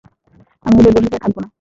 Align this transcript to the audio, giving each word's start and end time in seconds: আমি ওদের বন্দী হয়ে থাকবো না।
আমি 0.65 0.77
ওদের 0.79 0.93
বন্দী 0.95 1.07
হয়ে 1.07 1.23
থাকবো 1.23 1.39
না। 1.43 1.49